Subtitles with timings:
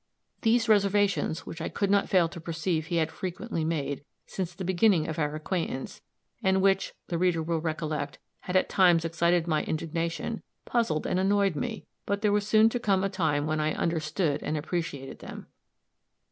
[0.41, 4.63] These reservations which I could not fail to perceive he had frequently made, since the
[4.65, 6.01] beginning of our acquaintance,
[6.41, 11.55] and which, the reader will recollect, had at times excited my indignation puzzled and annoyed
[11.55, 15.45] me; but there was soon to come a time when I understood and appreciated them.